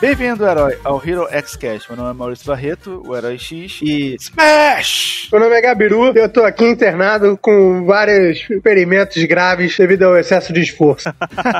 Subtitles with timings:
[0.00, 1.90] Bem-vindo, herói, ao Hero X Cast.
[1.90, 5.21] Meu nome é Maurício Barreto, o Herói X, e Smash!
[5.32, 10.52] Meu nome é Gabiru, eu tô aqui internado com vários experimentos graves devido ao excesso
[10.52, 11.08] de esforço.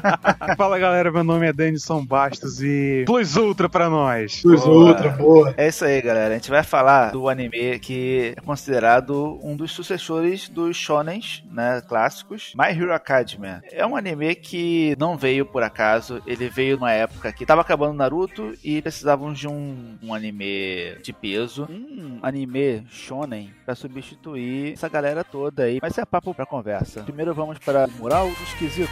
[0.58, 4.42] Fala galera, meu nome é Denison Bastos e Plus Ultra pra nós.
[4.42, 5.54] Plus Ultra, boa.
[5.56, 6.34] É isso aí, galera.
[6.34, 11.82] A gente vai falar do anime que é considerado um dos sucessores dos shonens, né,
[11.88, 13.62] clássicos, My Hero Academia.
[13.72, 17.94] É um anime que não veio por acaso, ele veio numa época que tava acabando
[17.94, 24.88] Naruto e precisavam de um, um anime de peso, um anime shonen para substituir essa
[24.88, 25.78] galera toda aí.
[25.80, 27.02] Mas é papo pra conversa.
[27.02, 28.90] Primeiro vamos para Mural do Esquisito.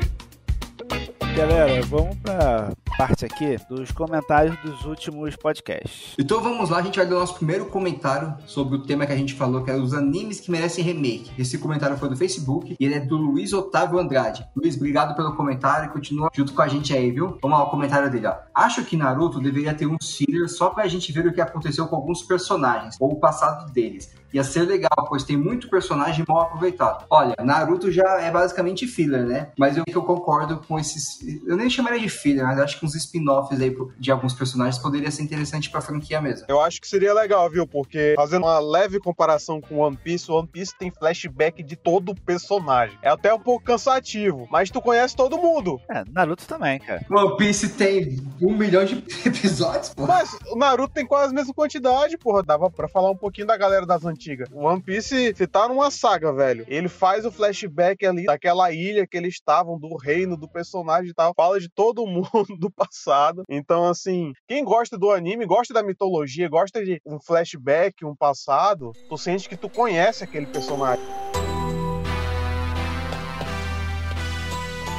[1.36, 6.14] Galera, vamos pra parte aqui dos comentários dos últimos podcasts.
[6.20, 9.14] Então vamos lá, a gente vai ler o nosso primeiro comentário sobre o tema que
[9.14, 11.32] a gente falou, que é os animes que merecem remake.
[11.38, 14.46] Esse comentário foi do Facebook e ele é do Luiz Otávio Andrade.
[14.56, 17.38] Luiz, obrigado pelo comentário e continua junto com a gente aí, viu?
[17.42, 18.36] Vamos lá, o comentário dele, ó.
[18.54, 21.96] Acho que Naruto deveria ter um filler só pra gente ver o que aconteceu com
[21.96, 24.14] alguns personagens, ou o passado deles.
[24.34, 27.06] Ia ser legal, pois tem muito personagem mal aproveitado.
[27.10, 29.50] Olha, Naruto já é basicamente filler, né?
[29.58, 31.20] Mas eu, eu concordo com esses.
[31.46, 35.12] Eu nem chamaria de filler, mas acho que uns spin-offs aí de alguns personagens poderia
[35.12, 36.46] ser interessante pra franquia mesmo.
[36.48, 37.68] Eu acho que seria legal, viu?
[37.68, 42.16] Porque fazendo uma leve comparação com One Piece, One Piece tem flashback de todo o
[42.16, 42.98] personagem.
[43.02, 45.80] É até um pouco cansativo, mas tu conhece todo mundo.
[45.90, 47.06] É, Naruto também, cara.
[47.10, 50.06] One Piece tem um milhão de episódios, pô.
[50.06, 52.44] Mas o Naruto tem quase a mesma quantidade, porra.
[52.44, 54.21] Dava pra falar um pouquinho da galera das antigas.
[54.52, 59.08] O One Piece, se tá numa saga, velho, ele faz o flashback ali daquela ilha
[59.08, 61.34] que eles estavam, do reino, do personagem e tal.
[61.36, 63.44] Fala de todo mundo do passado.
[63.50, 68.92] Então, assim, quem gosta do anime, gosta da mitologia, gosta de um flashback, um passado,
[69.10, 71.04] tu sente que tu conhece aquele personagem.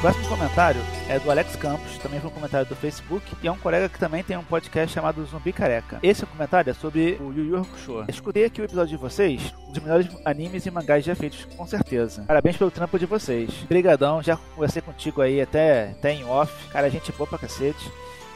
[0.03, 3.57] Próximo comentário é do Alex Campos, também foi um comentário do Facebook, e é um
[3.57, 5.97] colega que também tem um podcast chamado Zumbi Careca.
[6.03, 8.03] Esse comentário é sobre o Yu Yu Hakusho.
[8.09, 11.65] Escutei aqui o episódio de vocês, um dos melhores animes e mangás já feitos, com
[11.65, 12.25] certeza.
[12.27, 13.49] Parabéns pelo trampo de vocês.
[13.63, 16.51] Obrigadão, já conversei contigo aí até, até em off.
[16.67, 17.89] Cara, gente boa pra cacete.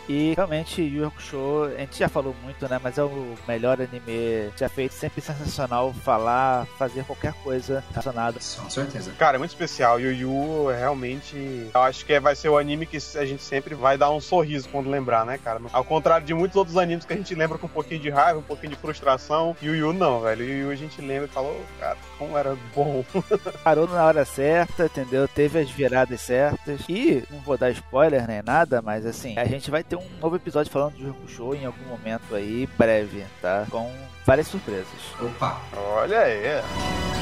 [0.10, 2.80] E realmente Yu Yu Hakusho, a gente já falou muito, né?
[2.82, 8.40] Mas é o melhor anime já feito, sempre sensacional falar, fazer qualquer coisa relacionada.
[8.58, 9.12] Com certeza.
[9.18, 10.00] Cara, é muito especial.
[10.00, 11.70] Yu Yu é realmente.
[11.74, 14.70] Eu acho que vai ser o anime que a gente sempre vai dar um sorriso
[14.70, 15.60] quando lembrar, né, cara?
[15.72, 18.40] Ao contrário de muitos outros animes que a gente lembra com um pouquinho de raiva,
[18.40, 19.56] um pouquinho de frustração.
[19.62, 20.44] Yu Yu não, velho.
[20.44, 23.04] Yu Yu a gente lembra e falou, oh, cara, como era bom.
[23.64, 25.28] Parou na hora certa, entendeu?
[25.28, 26.82] Teve as viradas certas.
[26.88, 30.36] E não vou dar spoiler nem nada, mas assim, a gente vai ter um novo
[30.36, 33.66] episódio falando de Yu Show em algum momento aí, breve, tá?
[33.70, 33.92] Com
[34.26, 34.88] várias surpresas.
[35.20, 35.60] Opa!
[35.76, 37.17] Olha aí.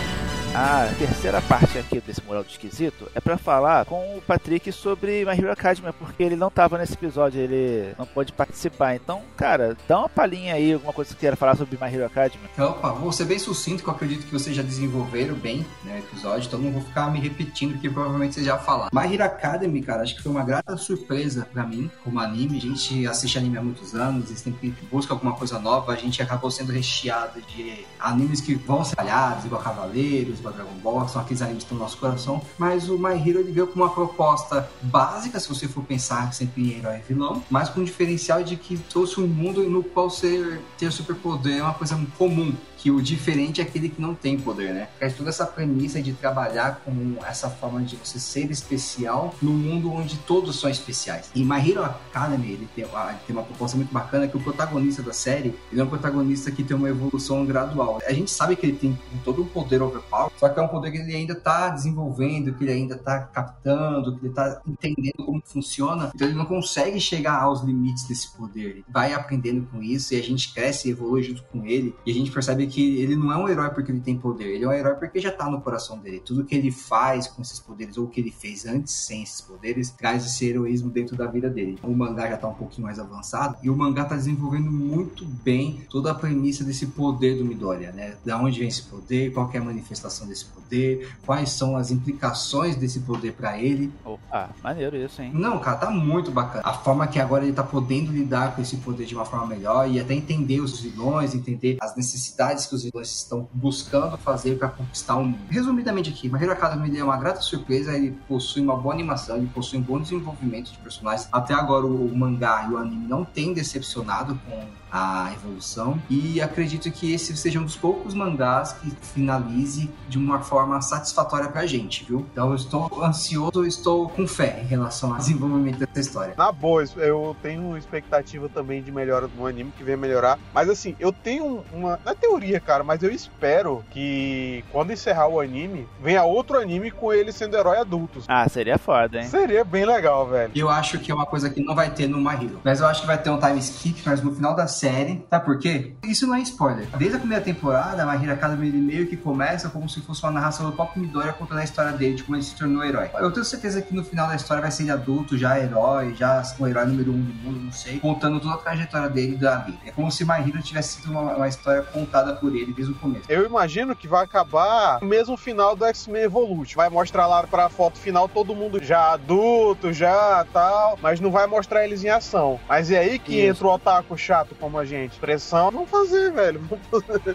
[0.57, 5.25] A terceira parte aqui desse mural do esquisito é para falar com o Patrick sobre
[5.25, 8.95] My Hero Academia, porque ele não tava nesse episódio, ele não pôde participar.
[8.95, 12.05] Então, cara, dá uma palhinha aí, alguma coisa que você queira falar sobre My Hero
[12.05, 12.49] Academia.
[12.57, 15.97] Opa, vou ser bem sucinto, que eu acredito que vocês já desenvolveram bem né, o
[15.97, 18.91] episódio, então não vou ficar me repetindo, que provavelmente vocês já falaram.
[18.93, 22.59] My Hero Academy, cara, acho que foi uma grata surpresa para mim, como anime.
[22.59, 26.21] A gente assiste anime há muitos anos, e sempre busca alguma coisa nova, a gente
[26.21, 31.21] acabou sendo recheado de animes que vão ser falhados, igual Cavaleiros, igual Dragon Ball, são
[31.21, 35.39] aqueles animes no nosso coração, mas o My Hero ele veio com uma proposta básica,
[35.39, 38.77] se você for pensar sempre em herói e vilão, mas com o diferencial de que
[38.77, 42.53] trouxe um mundo no qual ser, ter superpoder é uma coisa comum
[42.85, 44.89] que o diferente é aquele que não tem poder, né?
[44.99, 49.91] É toda essa premissa de trabalhar com essa forma de você ser especial no mundo
[49.91, 51.31] onde todos são especiais.
[51.33, 54.39] E My Hero Academy, ele tem, uma, ele tem uma proposta muito bacana que o
[54.39, 57.99] protagonista da série, ele é um protagonista que tem uma evolução gradual.
[58.05, 60.91] A gente sabe que ele tem todo um poder overpower, só que é um poder
[60.91, 65.41] que ele ainda tá desenvolvendo, que ele ainda tá captando, que ele tá entendendo como
[65.43, 66.11] funciona.
[66.13, 68.69] Então ele não consegue chegar aos limites desse poder.
[68.69, 71.95] Ele vai aprendendo com isso e a gente cresce e evolui junto com ele.
[72.05, 74.47] E a gente percebe que que ele não é um herói porque ele tem poder,
[74.47, 76.19] ele é um herói porque já tá no coração dele.
[76.19, 79.39] Tudo que ele faz com esses poderes, ou o que ele fez antes sem esses
[79.39, 81.79] poderes, traz esse heroísmo dentro da vida dele.
[81.81, 85.85] O mangá já tá um pouquinho mais avançado e o mangá tá desenvolvendo muito bem
[85.89, 88.15] toda a premissa desse poder do Midoriya, né?
[88.25, 92.75] Da onde vem esse poder, qual é a manifestação desse poder, quais são as implicações
[92.75, 93.89] desse poder para ele.
[94.03, 95.31] Opa, maneiro isso, hein?
[95.33, 96.63] Não, cara, tá muito bacana.
[96.65, 99.89] A forma que agora ele tá podendo lidar com esse poder de uma forma melhor
[99.89, 104.69] e até entender os vilões, entender as necessidades que os vilões estão buscando fazer para
[104.69, 105.39] conquistar o mundo.
[105.49, 109.47] Resumidamente aqui, My Hero Academia é uma grata surpresa, ele possui uma boa animação, ele
[109.47, 111.27] possui um bom desenvolvimento de personagens.
[111.31, 114.65] Até agora o mangá e o anime não tem decepcionado com
[114.95, 116.01] a evolução.
[116.09, 121.49] E acredito que esse seja um dos poucos mangás que finalize de uma forma satisfatória
[121.49, 122.25] pra gente, viu?
[122.31, 126.33] Então eu estou ansioso, estou com fé em relação ao desenvolvimento dessa história.
[126.37, 130.39] Na boa, eu tenho expectativa também de melhora do anime que vem melhorar.
[130.53, 131.99] Mas assim, eu tenho uma.
[132.05, 137.11] Na teoria, cara, mas eu espero que quando encerrar o anime, venha outro anime com
[137.11, 138.23] ele sendo herói adultos.
[138.29, 139.27] Ah, seria foda, hein?
[139.27, 140.51] Seria bem legal, velho.
[140.55, 142.61] Eu acho que é uma coisa que não vai ter no My Hero.
[142.63, 145.25] Mas eu acho que vai ter um time skip, mas no final da série série.
[145.29, 145.93] Sabe por quê?
[146.03, 146.85] Isso não é spoiler.
[146.97, 150.31] Desde a primeira temporada, a My Hero Academy meio que começa como se fosse uma
[150.31, 153.09] narração do próprio Midoriya contando a história dele, de como ele se tornou herói.
[153.15, 156.43] Eu tenho certeza que no final da história vai ser ele adulto, já herói, já
[156.59, 159.77] o herói número um do mundo, não sei, contando toda a trajetória dele da vida.
[159.85, 162.95] É como se My Hero tivesse sido uma, uma história contada por ele desde o
[162.95, 163.25] começo.
[163.27, 166.75] Eu imagino que vai acabar no mesmo final do X-Men Evolution.
[166.75, 171.47] Vai mostrar lá pra foto final todo mundo já adulto, já tal, mas não vai
[171.47, 172.59] mostrar eles em ação.
[172.69, 173.47] Mas é aí que Isso.
[173.47, 175.19] entra o otaku chato como a gente.
[175.19, 176.61] Pressão, vamos fazer, velho.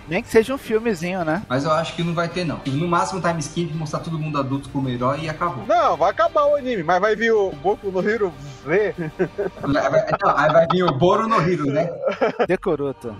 [0.09, 1.43] Nem que seja um filmezinho, né?
[1.49, 2.61] Mas eu acho que não vai ter, não.
[2.67, 5.65] No máximo, time skip, mostrar todo mundo adulto como herói e acabou.
[5.67, 8.33] Não, vai acabar o anime, mas vai vir o Boku no Hero
[8.65, 8.95] V.
[9.67, 11.89] Não, aí vai vir o Boro no Hero, né?
[12.47, 13.15] Decoroto.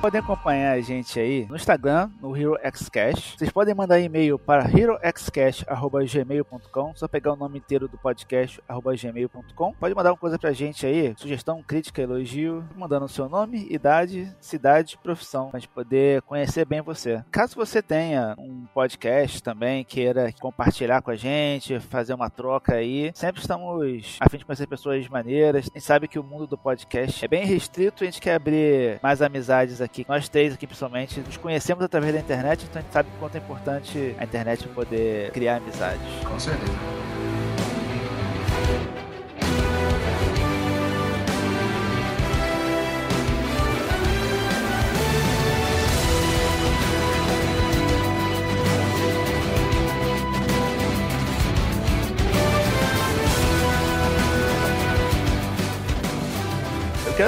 [0.00, 3.36] Podem acompanhar a gente aí no Instagram, no HeroXCast.
[3.36, 6.96] Vocês podem mandar e-mail para heroxcast.gmail.com.
[6.96, 9.74] Só pegar o nome inteiro do podcast, gmail.com.
[9.74, 14.34] Pode mandar uma coisa pra gente aí, sugestão, crítica, elogio, mandando o seu nome, idade,
[14.40, 17.22] cidade, profissão, pra gente poder conhecer bem você.
[17.30, 23.12] Caso você tenha um podcast também, queira compartilhar com a gente, fazer uma troca aí,
[23.14, 25.68] sempre estamos a fim de conhecer pessoas maneiras.
[25.70, 28.98] A gente sabe que o mundo do podcast é bem restrito, a gente quer abrir
[29.02, 32.82] mais amizades aqui aqui, nós três aqui principalmente, nos conhecemos através da internet, então a
[32.82, 36.00] gente sabe o quanto é importante a internet poder criar amizades.
[36.24, 36.72] Com certeza.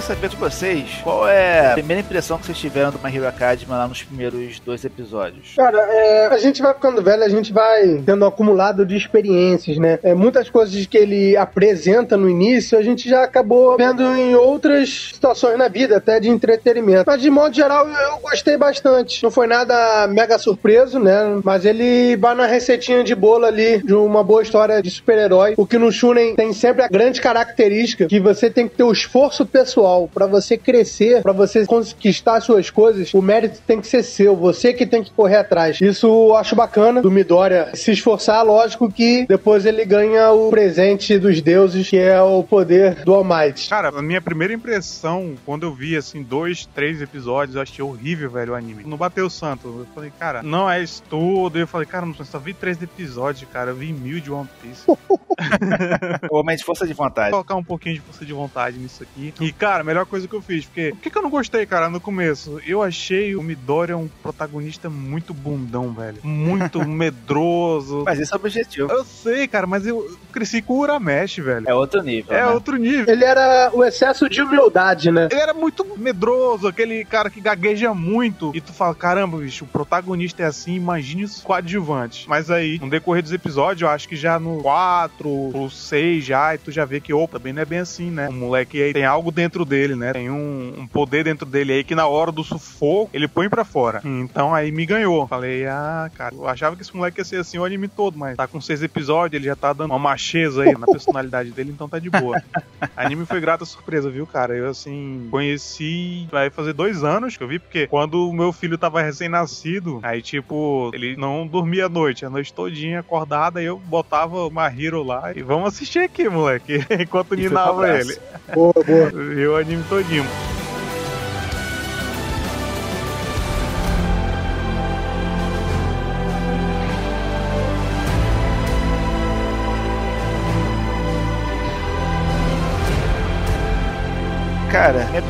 [0.03, 3.29] Quero saber de vocês qual é a primeira impressão que vocês tiveram do My Hero
[3.29, 5.55] Academia lá nos primeiros dois episódios.
[5.57, 9.79] Cara, é, a gente vai ficando velho, a gente vai tendo um acumulado de experiências,
[9.79, 9.99] né?
[10.03, 15.13] É, muitas coisas que ele apresenta no início, a gente já acabou vendo em outras
[15.15, 17.05] situações na vida, até de entretenimento.
[17.07, 19.23] Mas de modo geral, eu gostei bastante.
[19.23, 21.41] Não foi nada mega surpreso, né?
[21.45, 25.55] Mas ele vai na receitinha de bolo ali de uma boa história de super-herói.
[25.57, 28.93] O que no Shunen tem sempre a grande característica que você tem que ter o
[28.93, 33.13] esforço pessoal para você crescer, para você conquistar suas coisas.
[33.15, 35.81] O mérito tem que ser seu, você que tem que correr atrás.
[35.81, 41.19] Isso eu acho bacana do Midoriya se esforçar, lógico que depois ele ganha o presente
[41.19, 43.69] dos deuses, que é o poder do All Might.
[43.69, 48.31] Cara, a minha primeira impressão, quando eu vi, assim, dois, três episódios, eu achei horrível,
[48.31, 48.85] velho, o anime.
[48.85, 49.69] Não bateu o santo.
[49.69, 51.59] Eu falei, cara, não é isso tudo.
[51.59, 53.71] Eu falei, cara, não só vi três episódios, cara.
[53.71, 54.85] Eu vi mil de One Piece.
[56.31, 57.31] Ou mais força de vontade.
[57.31, 59.33] Vou colocar um pouquinho de força de vontade nisso aqui.
[59.41, 60.91] E, cara, a melhor coisa que eu fiz, porque...
[60.91, 62.61] Por que, que eu não gostei, cara, no começo?
[62.67, 66.19] Eu achei o Midoriya um protagonista muito bundão, velho.
[66.23, 68.03] Muito medroso.
[68.05, 68.91] Mas esse é o objetivo.
[68.91, 71.69] Eu sei, cara, mas eu cresci com o Uramesh, velho.
[71.69, 72.35] É outro nível.
[72.35, 72.49] É né?
[72.49, 73.13] outro nível.
[73.13, 75.29] Ele era o excesso de humildade, né?
[75.31, 78.53] Ele era muito medroso, aquele cara que gagueja muito.
[78.55, 82.27] E tu fala, caramba, bicho, o protagonista é assim, imagine os coadjuvantes.
[82.27, 86.55] Mas aí, no decorrer dos episódios, eu acho que já no 4 ou 6 já,
[86.55, 88.29] e tu já vê que, opa, também não é bem assim, né?
[88.29, 90.13] O moleque aí tem algo dentro dele, né?
[90.13, 93.65] Tem um, um poder dentro dele aí que na hora do sufoco, ele põe pra
[93.65, 94.01] fora.
[94.05, 95.27] Então aí me ganhou.
[95.27, 98.37] Falei, ah, cara, eu achava que esse moleque ia ser assim o anime todo, mas
[98.37, 101.89] tá com seis episódios, ele já tá dando uma macheza aí na personalidade dele, então
[101.89, 102.43] tá de boa.
[102.97, 104.57] anime foi grata surpresa, viu, cara?
[104.57, 108.79] Eu, assim, conheci, vai fazer dois anos que eu vi, porque quando o meu filho
[108.79, 113.79] tava recém-nascido, aí, tipo, ele não dormia à noite, a noite todinha acordada, aí eu
[113.79, 118.17] botava uma Hero lá e vamos assistir aqui, moleque, enquanto ninava ele.
[118.55, 119.11] Boa, boa.
[119.11, 120.25] Viu o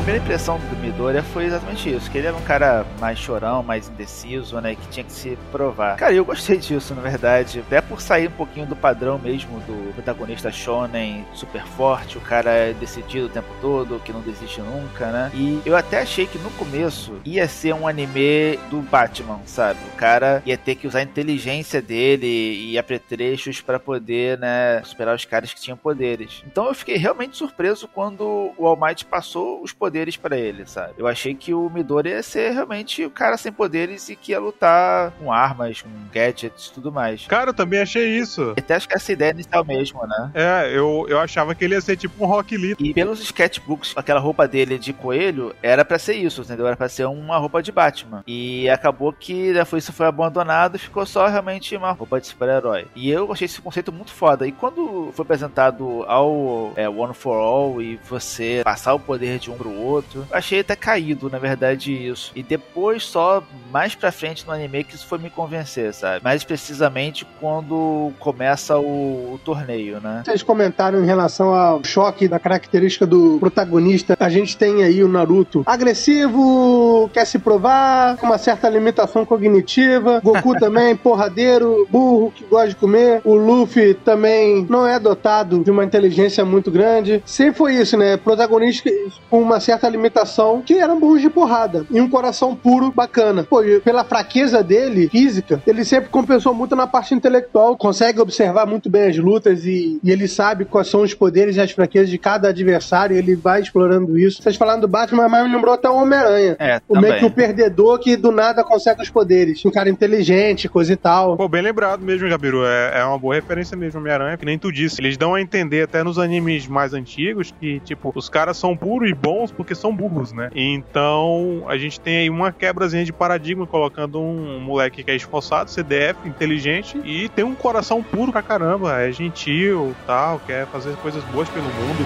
[0.03, 3.87] primeira impressão do Midoriya foi exatamente isso, que ele era um cara mais chorão, mais
[3.87, 5.95] indeciso, né, que tinha que se provar.
[5.95, 9.93] Cara, eu gostei disso, na verdade, até por sair um pouquinho do padrão mesmo do
[9.93, 15.09] protagonista shonen super forte, o cara é decidido o tempo todo, que não desiste nunca,
[15.09, 15.31] né?
[15.33, 19.79] E eu até achei que no começo ia ser um anime do Batman, sabe?
[19.93, 25.15] O cara ia ter que usar a inteligência dele e apetrechos pra poder, né, superar
[25.15, 26.43] os caras que tinham poderes.
[26.45, 30.93] Então eu fiquei realmente surpreso quando o All Might passou os poderes pra ele, sabe?
[30.97, 34.39] Eu achei que o Midori ia ser realmente o cara sem poderes e que ia
[34.39, 37.25] lutar com armas, com gadgets e tudo mais.
[37.27, 38.53] Cara, eu também achei isso.
[38.57, 40.31] Até acho que essa ideia inicial mesmo, né?
[40.33, 42.75] É, eu, eu achava que ele ia ser tipo um Rock Lee.
[42.79, 46.67] E pelos sketchbooks, aquela roupa dele de coelho era pra ser isso, entendeu?
[46.67, 48.23] Era pra ser uma roupa de Batman.
[48.25, 52.87] E acabou que depois isso foi abandonado e ficou só realmente uma roupa de super-herói.
[52.95, 54.47] E eu achei esse conceito muito foda.
[54.47, 59.51] E quando foi apresentado ao é, One for All e você passar o poder de
[59.51, 62.31] um pro outro, eu achei até caído, na verdade, isso.
[62.35, 66.23] E depois, só mais pra frente no anime, que isso foi me convencer, sabe?
[66.23, 70.23] Mais precisamente quando começa o, o torneio, né?
[70.25, 74.15] Vocês comentaram em relação ao choque da característica do protagonista.
[74.19, 80.21] A gente tem aí o Naruto agressivo, quer se provar, com uma certa limitação cognitiva.
[80.23, 83.21] Goku também, porradeiro, burro, que gosta de comer.
[83.23, 87.21] O Luffy também não é dotado de uma inteligência muito grande.
[87.25, 88.17] Sempre foi isso, né?
[88.17, 88.89] Protagonista
[89.29, 91.85] com uma certa limitação, que eram burros de porrada.
[91.89, 93.43] E um coração puro, bacana.
[93.43, 98.89] Pô, pela fraqueza dele, física, ele sempre compensou muito na parte intelectual, consegue observar muito
[98.89, 102.17] bem as lutas e, e ele sabe quais são os poderes e as fraquezas de
[102.17, 104.41] cada adversário, e ele vai explorando isso.
[104.41, 106.55] Vocês falaram do Batman, mas me lembrou até o Homem-Aranha.
[106.59, 109.63] É, O meio que o perdedor que do nada consegue os poderes.
[109.65, 111.37] Um cara inteligente, coisa e tal.
[111.37, 112.65] Pô, bem lembrado mesmo, Gabiru.
[112.65, 115.01] É, é uma boa referência mesmo, Homem-Aranha, que nem tu disse.
[115.01, 119.09] Eles dão a entender até nos animes mais antigos que, tipo, os caras são puros
[119.09, 120.49] e bons porque são burros, né?
[120.53, 125.71] Então, a gente tem aí uma quebrazinha de paradigma, colocando um moleque que é esforçado,
[125.71, 129.01] CDF, inteligente e tem um coração puro pra caramba.
[129.01, 132.05] É gentil, tal, quer fazer coisas boas pelo mundo.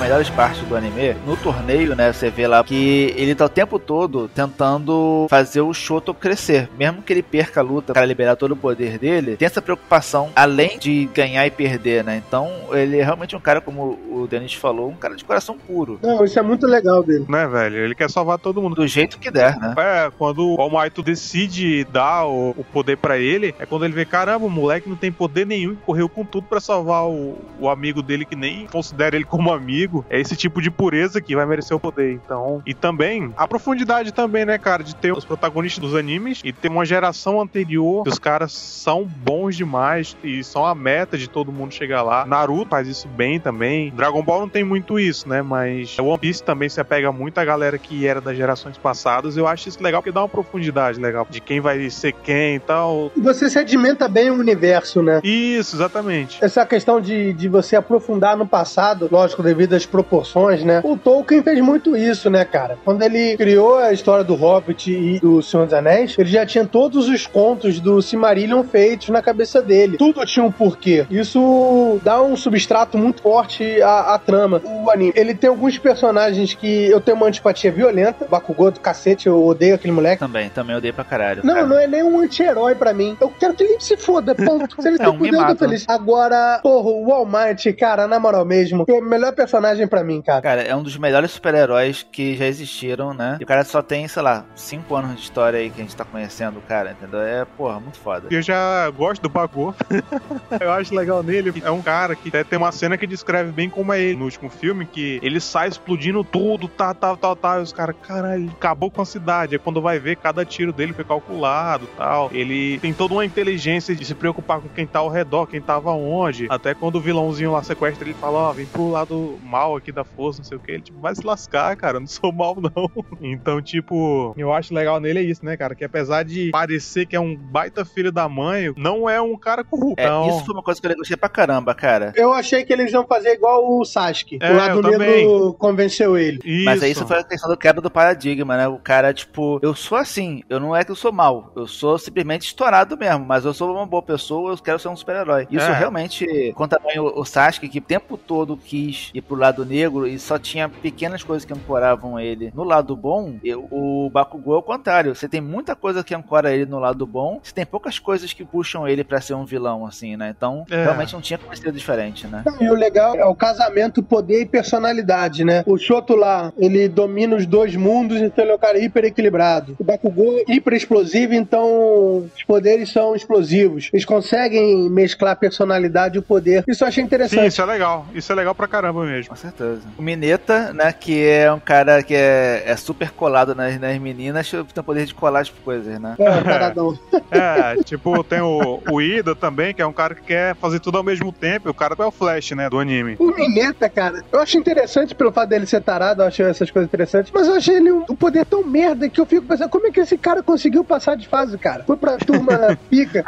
[0.00, 3.48] Das melhores partes do anime, no torneio, né, você vê lá que ele tá o
[3.48, 6.70] tempo todo tentando fazer o Shoto crescer.
[6.78, 10.30] Mesmo que ele perca a luta para liberar todo o poder dele, tem essa preocupação
[10.34, 12.22] além de ganhar e perder, né?
[12.26, 15.98] Então, ele é realmente um cara, como o Denis falou, um cara de coração puro.
[16.02, 17.26] Não, isso é muito legal dele.
[17.28, 17.76] Né, velho?
[17.76, 18.76] Ele quer salvar todo mundo.
[18.76, 19.74] Do jeito que der, né?
[19.76, 23.94] É, quando o All Might decide dar o, o poder para ele, é quando ele
[23.94, 27.36] vê, caramba, o moleque não tem poder nenhum e correu com tudo para salvar o,
[27.58, 29.89] o amigo dele que nem considera ele como amigo.
[30.08, 32.12] É esse tipo de pureza que vai merecer o poder.
[32.12, 36.52] Então, e também a profundidade também, né, cara, de ter os protagonistas dos animes e
[36.52, 41.28] ter uma geração anterior que os caras são bons demais e são a meta de
[41.28, 42.24] todo mundo chegar lá.
[42.26, 43.90] Naruto faz isso bem também.
[43.90, 47.44] Dragon Ball não tem muito isso, né, mas One Piece também se apega muito à
[47.44, 49.36] galera que era das gerações passadas.
[49.36, 52.60] Eu acho isso legal porque dá uma profundidade legal de quem vai ser quem e
[52.60, 53.10] tal.
[53.16, 55.20] E você sedimenta bem o universo, né?
[55.22, 56.42] Isso, exatamente.
[56.42, 60.80] Essa questão de, de você aprofundar no passado, lógico, devido às proporções, né?
[60.84, 62.78] O Tolkien fez muito isso, né, cara?
[62.84, 66.64] Quando ele criou a história do Hobbit e do Senhor dos Anéis, ele já tinha
[66.64, 69.96] todos os contos do Silmarillion feitos na cabeça dele.
[69.96, 71.06] Tudo tinha um porquê.
[71.10, 74.60] Isso dá um substrato muito forte à, à trama.
[74.64, 78.26] O anime, ele tem alguns personagens que eu tenho uma antipatia violenta.
[78.28, 80.20] Bakugou do cacete, eu odeio aquele moleque.
[80.20, 81.42] Também, também odeio pra caralho.
[81.44, 81.66] Não, cara.
[81.66, 83.16] não é nem um anti-herói pra mim.
[83.20, 84.80] Eu quero que ele se foda, ponto.
[84.80, 85.84] Se ele É se um fuder, eu tô feliz.
[85.88, 90.22] Agora, porra, o All Might, cara, na moral mesmo, é o melhor personagem pra mim,
[90.22, 90.42] cara.
[90.42, 93.36] Cara, é um dos melhores super-heróis que já existiram, né?
[93.40, 95.96] E o cara só tem, sei lá, cinco anos de história aí que a gente
[95.96, 97.20] tá conhecendo o cara, entendeu?
[97.20, 98.28] É, porra, muito foda.
[98.30, 99.74] Eu já gosto do Bagô.
[100.60, 101.52] eu acho legal nele.
[101.64, 104.24] É um cara que até tem uma cena que descreve bem como é ele no
[104.24, 107.60] último filme, que ele sai explodindo tudo, tá, tal, tal, tal.
[107.60, 109.54] E os caras, caralho, acabou com a cidade.
[109.54, 112.30] Aí quando vai ver, cada tiro dele foi calculado tal.
[112.32, 115.90] Ele tem toda uma inteligência de se preocupar com quem tá ao redor, quem tava
[115.92, 116.46] onde.
[116.48, 120.04] Até quando o vilãozinho lá sequestra, ele fala, ó, vem pro lado mal aqui da
[120.04, 120.72] força, não sei o que.
[120.72, 122.90] Ele, tipo, vai se lascar, cara, eu não sou mal, não.
[123.20, 125.74] Então, tipo, eu acho legal nele é isso, né, cara?
[125.74, 129.62] Que apesar de parecer que é um baita filho da mãe, não é um cara
[129.64, 130.00] corrupto.
[130.00, 132.12] É, Então, isso foi uma coisa que eu gostei pra caramba, cara.
[132.16, 134.38] Eu achei que eles iam fazer igual o Sasuke.
[134.40, 136.40] É, o lado eu negro convenceu ele.
[136.44, 136.64] isso.
[136.64, 138.66] Mas aí isso foi a questão do quebra do paradigma, né?
[138.68, 141.98] O cara, tipo, eu sou assim, eu não é que eu sou mal, eu sou
[141.98, 145.46] simplesmente estourado mesmo, mas eu sou uma boa pessoa, eu quero ser um super-herói.
[145.50, 145.72] Isso É.
[145.78, 150.06] realmente, quanto também o, o Sasuke, que o tempo todo quis ir pro lado negro
[150.06, 154.58] e só tinha pequenas coisas que ancoravam ele no lado bom, eu- o Bakugou é
[154.58, 155.14] o contrário.
[155.14, 158.44] Você tem muita coisa que ancora ele no lado bom, você tem poucas coisas que
[158.44, 160.32] puxam ele pra ser um vilão, assim, né?
[160.36, 160.84] Então, É.
[160.84, 162.42] realmente não tinha como ser diferente, né?
[162.60, 165.62] E o legal é o casamento, poder e personalidade, né?
[165.66, 169.76] O Shoto lá, ele domina os dois mundos, então ele é um cara hiper equilibrado.
[169.78, 173.90] O Bakugou é hiper explosivo, então os poderes são explosivos.
[173.92, 176.64] Eles conseguem mesclar a personalidade e o poder.
[176.68, 177.46] Isso eu achei Sim, interessante.
[177.46, 178.06] isso é legal.
[178.14, 179.29] Isso é legal pra caramba mesmo.
[179.30, 179.82] Com certeza.
[179.96, 184.50] O Mineta, né, que é um cara que é, é super colado nas, nas meninas,
[184.50, 186.16] tem o poder de colar as coisas, né?
[186.18, 186.98] É, taradão.
[187.30, 190.98] É, tipo, tem o, o Ida também, que é um cara que quer fazer tudo
[190.98, 191.68] ao mesmo tempo.
[191.68, 193.14] E o cara é o Flash, né, do anime.
[193.20, 196.88] O Mineta, cara, eu acho interessante pelo fato dele ser tarado, eu acho essas coisas
[196.88, 199.86] interessantes, mas eu achei ele um, um poder tão merda que eu fico pensando, como
[199.86, 201.84] é que esse cara conseguiu passar de fase, cara?
[201.84, 203.24] Foi pra turma pica.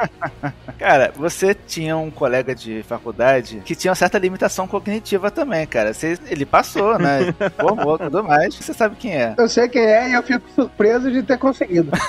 [0.76, 5.91] Cara, você tinha um colega de faculdade que tinha uma certa limitação cognitiva também, cara.
[5.92, 7.34] Você, ele passou, né?
[7.60, 8.54] Formou tudo mais.
[8.54, 9.34] Você sabe quem é.
[9.36, 11.90] Eu sei quem é e eu fico surpreso de ter conseguido.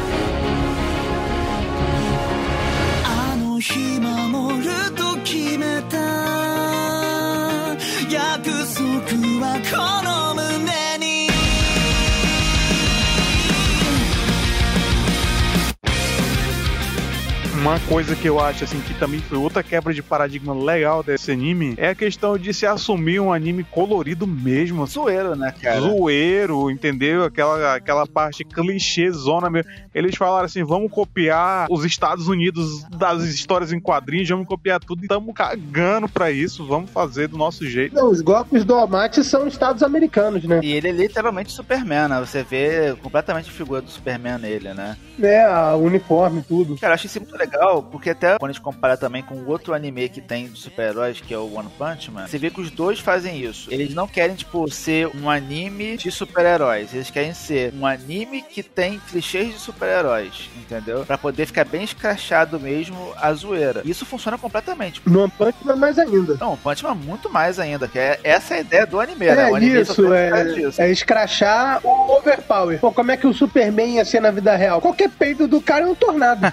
[17.62, 21.30] Uma coisa que eu acho, assim, que também foi outra quebra de paradigma legal desse
[21.30, 25.80] anime é a questão de se assumir um anime colorido mesmo, Zoeiro, né, cara?
[25.80, 27.22] zoeiro, entendeu?
[27.22, 29.70] Aquela, aquela parte clichêzona mesmo.
[29.94, 35.02] Eles falaram assim: vamos copiar os Estados Unidos das histórias em quadrinhos, vamos copiar tudo
[35.02, 37.94] e estamos cagando pra isso, vamos fazer do nosso jeito.
[37.94, 40.58] Não, os golpes do Almighty são estados americanos, né?
[40.64, 42.18] E ele é literalmente Superman, né?
[42.18, 44.96] Você vê completamente a figura do Superman nele, né?
[45.22, 46.76] É, a uniforme e tudo.
[46.78, 47.51] Cara, eu acho isso muito legal,
[47.90, 51.20] porque até quando a gente compara também com o outro anime que tem de super-heróis,
[51.20, 53.72] que é o One Punch Man, você vê que os dois fazem isso.
[53.72, 56.92] Eles não querem, tipo, ser um anime de super-heróis.
[56.94, 61.04] Eles querem ser um anime que tem clichês de super-heróis, entendeu?
[61.04, 63.82] Pra poder ficar bem escrachado mesmo a zoeira.
[63.84, 65.02] Isso funciona completamente.
[65.06, 66.36] No One Punch Man mais ainda.
[66.40, 69.26] Não, o Punch Man muito mais ainda, que é essa é a ideia do anime,
[69.26, 69.48] né?
[69.48, 70.80] É O anime isso, é, disso.
[70.80, 72.78] é escrachar o overpower.
[72.78, 74.80] Pô, como é que o Superman ia ser na vida real?
[74.80, 76.52] Qualquer peito do cara é um tornado.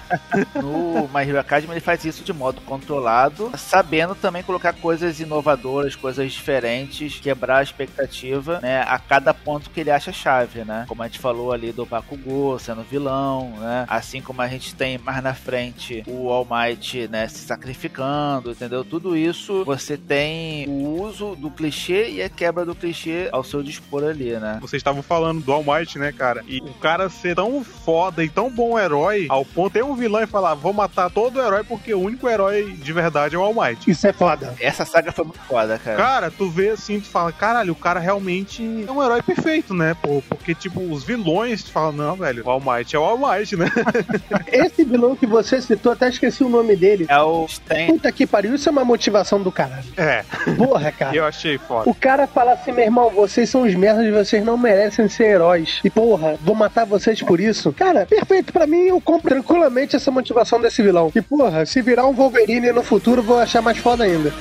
[0.60, 5.20] No o My Hero Academy ele faz isso de modo controlado, sabendo também colocar coisas
[5.20, 10.84] inovadoras, coisas diferentes, quebrar a expectativa, né, a cada ponto que ele acha chave, né?
[10.88, 13.84] Como a gente falou ali do Bakugou sendo vilão, né?
[13.88, 18.84] Assim como a gente tem mais na frente o All Might, né, se sacrificando, entendeu?
[18.84, 23.62] Tudo isso você tem o uso do clichê e a quebra do clichê ao seu
[23.62, 24.58] dispor ali, né?
[24.60, 26.44] Vocês estavam falando do All Might, né, cara?
[26.46, 29.94] E o cara ser tão foda e tão bom herói, ao ponto de ter um
[29.94, 33.38] vilão e falar, vou matar todo o herói porque o único herói de verdade é
[33.38, 33.90] o All Might.
[33.90, 34.54] Isso é foda.
[34.60, 35.96] Essa saga foi muito foda, cara.
[35.96, 39.94] Cara, tu vê assim, tu fala, caralho, o cara realmente é um herói perfeito, né?
[40.00, 43.18] Pô, porque, tipo, os vilões, tu fala, não, velho, o All Might é o All
[43.18, 43.66] Might, né?
[44.50, 47.06] Esse vilão que você citou, até esqueci o nome dele.
[47.08, 47.86] É o Stan.
[47.86, 49.84] Puta que pariu, isso é uma motivação do caralho.
[49.96, 50.24] É,
[50.56, 51.14] Porra, cara.
[51.14, 51.88] eu achei foda.
[51.88, 55.80] O cara fala assim, meu irmão, vocês são os merdas, vocês não merecem ser heróis.
[55.84, 57.72] E porra, vou matar vocês por isso.
[57.72, 58.52] Cara, perfeito.
[58.52, 61.12] Pra mim, eu compro tranquilamente essa motivação desse esse vilão.
[61.14, 64.32] E porra, se virar um Wolverine no futuro, vou achar mais foda ainda.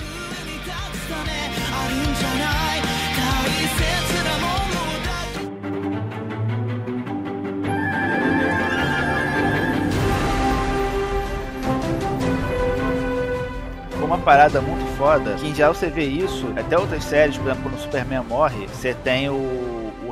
[14.02, 17.62] uma parada muito foda, que em geral você vê isso, até outras séries, por exemplo,
[17.62, 19.69] quando o Superman morre, você tem o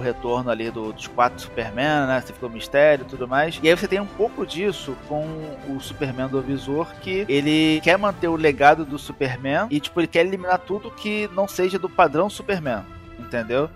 [0.07, 2.21] retorno ali do- dos quatro Superman, né?
[2.21, 3.59] Você ficou mistério e tudo mais.
[3.61, 5.25] E aí você tem um pouco disso com
[5.69, 10.07] o Superman do Visor, que ele quer manter o legado do Superman e, tipo, ele
[10.07, 12.83] quer eliminar tudo que não seja do padrão Superman,
[13.19, 13.69] entendeu?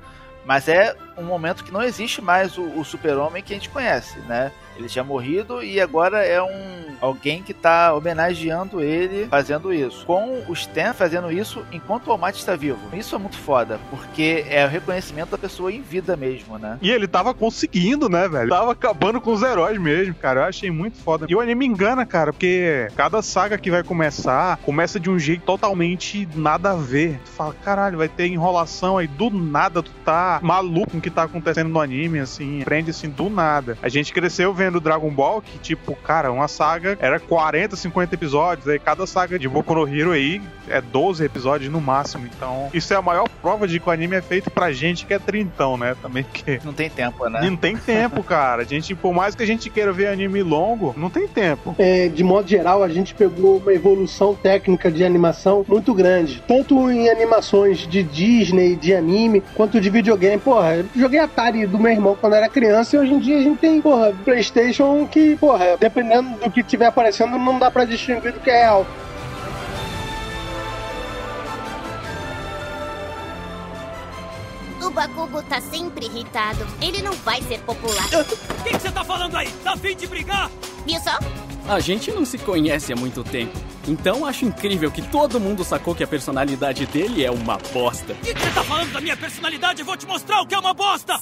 [0.46, 4.17] Mas é um momento que não existe mais o, o super-homem que a gente conhece,
[4.22, 4.52] né?
[4.82, 10.06] Ele tinha morrido e agora é um alguém que tá homenageando ele fazendo isso.
[10.06, 12.80] Com o Stan fazendo isso enquanto o Almighty está vivo.
[12.94, 16.78] Isso é muito foda, porque é o reconhecimento da pessoa em vida mesmo, né?
[16.82, 18.50] E ele tava conseguindo, né, velho?
[18.50, 20.41] Tava acabando com os heróis mesmo, cara.
[20.41, 21.26] Eu achei muito foda.
[21.28, 25.44] E o anime engana, cara, porque cada saga que vai começar, começa de um jeito
[25.44, 27.20] totalmente nada a ver.
[27.26, 31.10] Tu fala, caralho, vai ter enrolação aí do nada, tu tá maluco com o que
[31.10, 33.78] tá acontecendo no anime, assim, prende assim do nada.
[33.82, 38.68] A gente cresceu vendo Dragon Ball, que, tipo, cara, uma saga era 40, 50 episódios,
[38.68, 42.28] aí cada saga de Boku no Hero aí é 12 episódios no máximo.
[42.36, 45.14] Então, isso é a maior prova de que o anime é feito pra gente que
[45.14, 45.96] é trintão, né?
[46.02, 47.42] Também porque Não tem tempo, né?
[47.42, 48.62] não tem tempo, cara.
[48.62, 51.76] A gente, por mais que a gente queira ver anime longo, não tem tempo.
[51.78, 56.42] É, de modo geral, a gente pegou uma evolução técnica de animação muito grande.
[56.48, 60.40] Tanto em animações de Disney, de anime, quanto de videogame.
[60.40, 63.42] Porra, eu joguei Atari do meu irmão quando era criança e hoje em dia a
[63.42, 64.51] gente tem, porra, Playstation
[65.10, 68.86] que, porra, dependendo do que tiver aparecendo, não dá pra distinguir do que é real.
[74.82, 76.68] O Bakugo tá sempre irritado.
[76.82, 78.06] Ele não vai ser popular.
[78.08, 79.50] O que você tá falando aí?
[79.64, 80.50] Tá fim de brigar?
[80.86, 81.18] Viu só?
[81.70, 83.58] A gente não se conhece há muito tempo.
[83.88, 88.14] Então acho incrível que todo mundo sacou que a personalidade dele é uma bosta.
[88.14, 89.80] O que você tá falando da minha personalidade?
[89.80, 91.20] Eu vou te mostrar o que é uma bosta!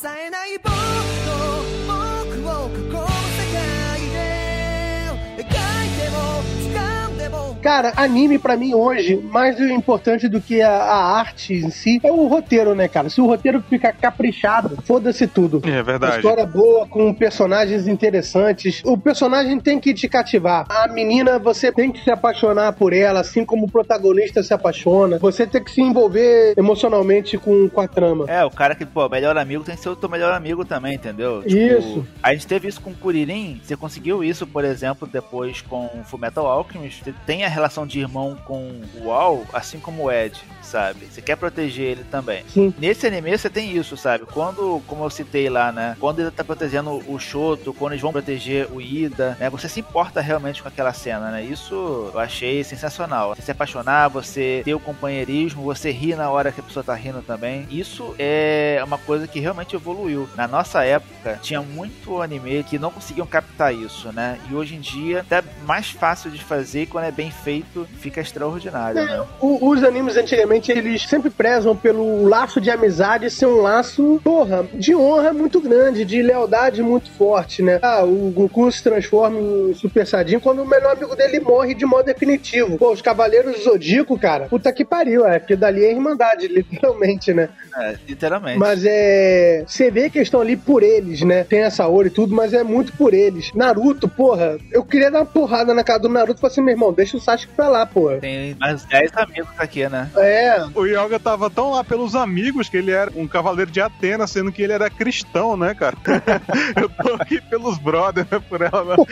[7.61, 12.11] Cara, anime pra mim hoje, mais importante do que a, a arte em si, é
[12.11, 13.09] o roteiro, né, cara?
[13.09, 15.61] Se o roteiro fica caprichado, foda-se tudo.
[15.65, 16.15] É Uma verdade.
[16.17, 18.81] história boa, com personagens interessantes.
[18.85, 20.65] O personagem tem que te cativar.
[20.69, 25.17] A menina, você tem que se apaixonar por ela, assim como o protagonista se apaixona.
[25.19, 28.25] Você tem que se envolver emocionalmente com, com a trama.
[28.27, 30.95] É, o cara que, pô, melhor amigo tem que ser o teu melhor amigo também,
[30.95, 31.43] entendeu?
[31.45, 32.05] Isso.
[32.23, 36.03] A gente teve isso com o Kuririn, você conseguiu isso, por exemplo, depois com o
[36.03, 37.13] Fullmetal Alchemist.
[37.25, 41.05] Tem a relação de irmão com o Al, assim como o Ed, sabe?
[41.05, 42.43] Você quer proteger ele também.
[42.51, 42.73] Sim.
[42.77, 44.25] Nesse anime você tem isso, sabe?
[44.25, 45.95] Quando, como eu citei lá, né?
[45.99, 49.49] Quando ele tá protegendo o Shoto, quando eles vão proteger o Ida, né?
[49.49, 51.43] Você se importa realmente com aquela cena, né?
[51.43, 53.35] Isso eu achei sensacional.
[53.35, 56.93] Você se apaixonar, você ter o companheirismo, você rir na hora que a pessoa tá
[56.93, 57.67] rindo também.
[57.69, 60.27] Isso é uma coisa que realmente evoluiu.
[60.35, 64.39] Na nossa época, tinha muito anime que não conseguiam captar isso, né?
[64.49, 69.03] E hoje em dia, até mais fácil de fazer quando é bem feito, fica extraordinário,
[69.05, 69.25] né?
[69.39, 74.65] O- os animes antigamente, eles sempre prezam pelo laço de amizade ser um laço, porra,
[74.73, 77.79] de honra muito grande, de lealdade muito forte, né?
[77.81, 81.85] Ah, o Goku se transforma em Super Saiyajin quando o melhor amigo dele morre de
[81.85, 82.77] modo definitivo.
[82.77, 87.49] Pô, os Cavaleiros Zodíaco, cara, puta que pariu, é, porque dali é Irmandade, literalmente, né?
[87.77, 88.57] É, literalmente.
[88.59, 89.63] Mas é.
[89.67, 91.43] Você vê que eles estão ali por eles, né?
[91.43, 93.51] Tem essa ouro e tudo, mas é muito por eles.
[93.53, 96.73] Naruto, porra, eu queria dar uma porrada na cara do Naruto e falar assim, meu
[96.73, 98.11] irmão, deixa o Sasuke pra lá, pô.
[98.17, 100.09] Tem mais 10 amigos aqui, né?
[100.17, 104.27] É, O Yoga tava tão lá pelos amigos que ele era um cavaleiro de Atena,
[104.27, 105.95] sendo que ele era cristão, né, cara?
[106.75, 108.97] Eu tô aqui pelos brothers, né, por ela.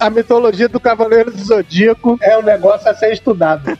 [0.00, 3.78] a mitologia do Cavaleiro do Zodíaco é um negócio a ser estudado.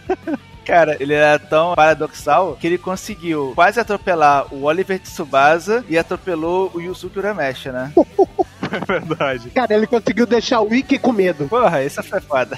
[0.65, 6.71] Cara, ele era tão paradoxal que ele conseguiu quase atropelar o Oliver Tsubasa e atropelou
[6.73, 7.93] o Yusuke Urameshi, né?
[8.81, 9.51] É verdade.
[9.51, 11.49] Cara, ele conseguiu deixar o Ikki com medo.
[11.49, 12.57] Porra, isso foi foda.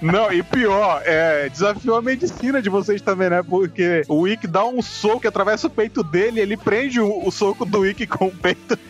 [0.00, 3.42] Não, e pior, é, desafiou a medicina de vocês também, né?
[3.42, 7.30] Porque o Wick dá um soco que atravessa o peito dele, ele prende o, o
[7.30, 8.78] soco do Wick com o peito.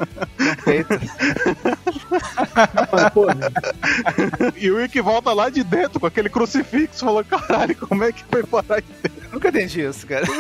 [4.57, 7.05] E o Wick volta lá de dentro com aquele crucifixo.
[7.05, 9.19] Falou, caralho, como é que foi parar aí dentro?
[9.33, 10.25] Nunca entendi isso, cara.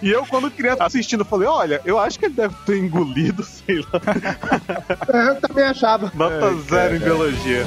[0.00, 3.80] E eu, quando criança assistindo, falei, olha, eu acho que ele deve ter engolido, sei
[3.80, 4.00] lá.
[5.12, 6.10] é, eu também achava.
[6.14, 7.66] Nota zero em biologia.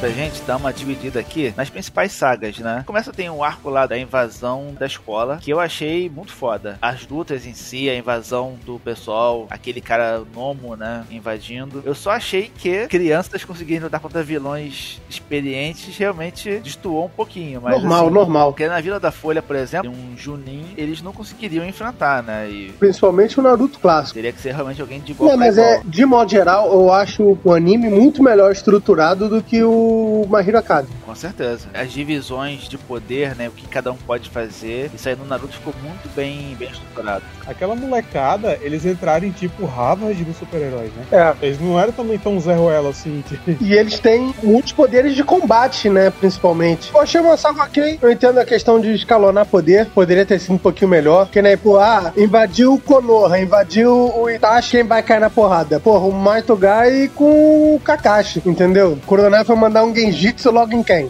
[0.00, 2.82] Pra gente dar uma dividida aqui nas principais sagas, né?
[2.86, 6.78] Começa tem um arco lá da invasão da escola, que eu achei muito foda.
[6.80, 11.82] As lutas em si, a invasão do pessoal, aquele cara Nomo, né, invadindo.
[11.84, 17.74] Eu só achei que crianças conseguindo lutar contra vilões experientes realmente destoou um pouquinho, mas
[17.74, 18.52] normal, assim, normal.
[18.52, 22.48] porque na Vila da Folha, por exemplo, um Junin, eles não conseguiriam enfrentar, né?
[22.48, 24.14] E Principalmente o Naruto clássico.
[24.14, 25.68] teria que ser realmente alguém de igual Não, mas igual.
[25.70, 29.89] é, de modo geral, eu acho o anime muito melhor estruturado do que o
[30.28, 30.94] My Hero Academy.
[31.04, 31.68] Com certeza.
[31.74, 33.48] As divisões de poder, né?
[33.48, 34.90] O que cada um pode fazer.
[34.94, 37.22] Isso aí no Naruto ficou muito bem, bem estruturado.
[37.46, 41.04] Aquela molecada, eles entraram em tipo Harvard dos super-heróis, né?
[41.40, 41.46] É.
[41.46, 43.22] Eles não eram também tão Zé Ruela assim.
[43.26, 46.10] que- E eles têm muitos poderes de combate, né?
[46.10, 46.90] Principalmente.
[46.94, 47.98] Eu achei uma saga ok.
[48.00, 49.86] Eu entendo a questão de escalonar poder.
[49.86, 51.26] Poderia ter sido um pouquinho melhor.
[51.26, 55.78] Porque, né, pô, ah, invadiu o Konoha, invadiu o Itachi, quem vai cair na porrada?
[55.80, 58.92] Porra, o Maito Gai com o Kakashi, entendeu?
[58.92, 61.08] O Coronel foi mandar um Genjitsu logo em quem?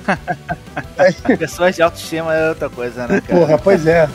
[1.39, 3.41] Pessoas de autoestima é outra coisa, né, cara?
[3.41, 4.09] Porra, pois é.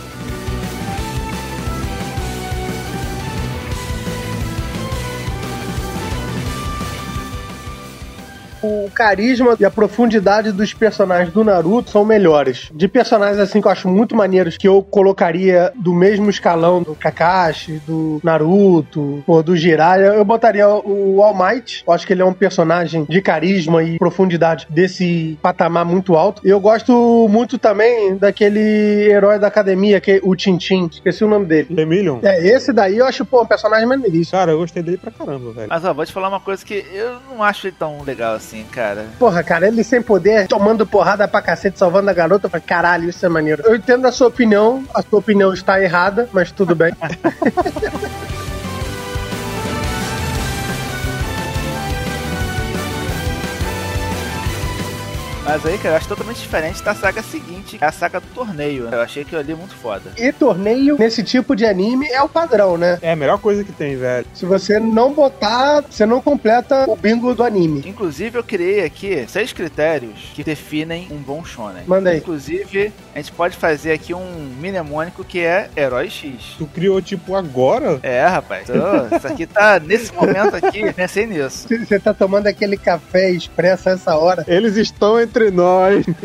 [8.96, 12.72] Carisma e a profundidade dos personagens do Naruto são melhores.
[12.74, 16.96] De personagens assim que eu acho muito maneiros, que eu colocaria do mesmo escalão do
[16.96, 21.84] Kakashi, do Naruto, ou do Jiraiya, eu botaria o All Might.
[21.86, 26.42] Eu acho que ele é um personagem de carisma e profundidade desse patamar muito alto.
[26.46, 30.90] E eu gosto muito também daquele herói da academia, que é o Tintin.
[30.92, 31.68] Esqueci o nome dele.
[31.78, 32.20] Emilion?
[32.24, 34.38] É, esse daí eu acho, pô, um personagem maneiríssimo.
[34.38, 35.68] Cara, eu gostei dele pra caramba, velho.
[35.70, 38.64] Mas ó, vou te falar uma coisa que eu não acho ele tão legal assim,
[38.72, 38.85] cara.
[39.18, 42.46] Porra, cara, ele sem poder, tomando porrada pra cacete, salvando a garota.
[42.46, 43.64] Eu falei, caralho, isso é maneiro.
[43.66, 46.94] Eu entendo a sua opinião, a sua opinião está errada, mas tudo bem.
[55.46, 58.26] Mas aí, cara, eu acho totalmente diferente da saga seguinte, que é a saga do
[58.34, 58.86] torneio.
[58.86, 58.98] né?
[58.98, 60.12] Eu achei aquilo ali muito foda.
[60.18, 62.98] E torneio nesse tipo de anime é o padrão, né?
[63.02, 64.26] É a melhor coisa que tem, velho.
[64.34, 67.84] Se você não botar, você não completa o bingo do anime.
[67.86, 71.84] Inclusive, eu criei aqui seis critérios que definem um bom shonen.
[71.86, 72.18] Manda aí.
[72.18, 76.56] Inclusive, a gente pode fazer aqui um mnemônico que é Herói X.
[76.58, 78.00] Tu criou, tipo, agora?
[78.02, 78.66] É, rapaz.
[78.66, 81.68] Tô- isso aqui tá nesse momento aqui, pensei nisso.
[81.70, 84.44] Você tá tomando aquele café expresso a essa hora.
[84.48, 86.06] Eles estão entre nós.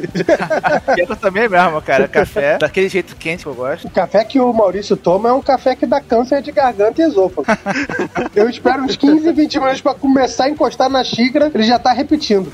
[0.97, 2.09] E eu também mesmo, cara.
[2.09, 3.87] Café, daquele jeito quente que eu gosto.
[3.87, 7.05] O café que o Maurício toma é um café que dá câncer de garganta e
[7.05, 7.47] esôfago.
[8.35, 11.93] Eu espero uns 15, 20 minutos pra começar a encostar na xícara, ele já tá
[11.93, 12.49] repetindo.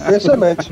[0.00, 0.70] Impressionante.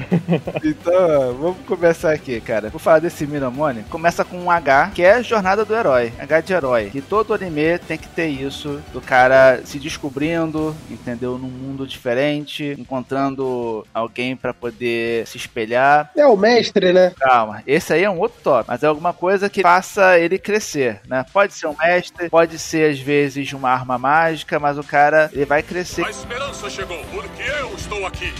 [0.64, 2.70] Então, vamos começar aqui, cara.
[2.70, 3.88] Vou falar desse mnemônico.
[3.88, 6.12] Começa com um H, que é a jornada do herói.
[6.18, 6.90] H de herói.
[6.90, 8.80] Que todo anime tem que ter isso.
[8.92, 11.38] Do cara se descobrindo, entendeu?
[11.38, 16.10] Num mundo diferente, encontrando alguém pra poder se espelhar.
[16.16, 17.12] É o mestre, né?
[17.18, 21.00] Calma, esse aí é um outro top, mas é alguma coisa que faça ele crescer,
[21.06, 21.24] né?
[21.32, 25.44] Pode ser um mestre, pode ser às vezes uma arma mágica, mas o cara ele
[25.44, 26.04] vai crescer.
[26.04, 28.32] A esperança chegou, porque eu estou aqui.